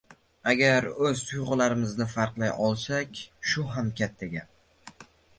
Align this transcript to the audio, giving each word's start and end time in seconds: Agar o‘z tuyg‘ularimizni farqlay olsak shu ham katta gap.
Agar 0.51 0.85
o‘z 1.07 1.19
tuyg‘ularimizni 1.31 2.07
farqlay 2.13 2.51
olsak 2.67 3.21
shu 3.51 3.65
ham 3.75 3.91
katta 3.99 4.31
gap. 4.33 5.05